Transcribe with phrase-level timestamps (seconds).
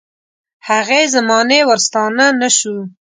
[0.67, 2.77] هغې زمانې ورستانه نه شو.